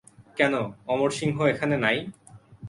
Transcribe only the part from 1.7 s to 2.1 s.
নাই?